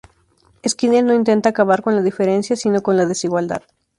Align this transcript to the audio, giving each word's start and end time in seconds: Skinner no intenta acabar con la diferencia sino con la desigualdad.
Skinner 0.67 1.03
no 1.05 1.13
intenta 1.13 1.49
acabar 1.49 1.83
con 1.83 1.95
la 1.95 2.01
diferencia 2.01 2.55
sino 2.55 2.81
con 2.81 2.97
la 2.97 3.05
desigualdad. 3.05 3.61